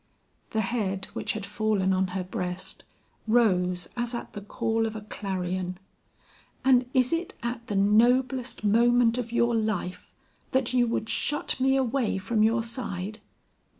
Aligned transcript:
The 0.49 0.61
head 0.61 1.05
which 1.13 1.33
had 1.33 1.45
fallen 1.45 1.93
on 1.93 2.07
her 2.17 2.23
breast, 2.23 2.83
rose 3.27 3.87
as 3.95 4.15
at 4.15 4.33
the 4.33 4.41
call 4.41 4.87
of 4.87 4.95
a 4.95 5.01
clarion. 5.01 5.77
"And 6.65 6.89
is 6.91 7.13
it 7.13 7.35
at 7.43 7.67
the 7.67 7.75
noblest 7.75 8.63
moment 8.63 9.19
of 9.19 9.31
your 9.31 9.53
life 9.53 10.11
that 10.53 10.73
you 10.73 10.87
would 10.87 11.07
shut 11.07 11.59
me 11.59 11.75
away 11.75 12.17
from 12.17 12.41
your 12.41 12.63
side? 12.63 13.19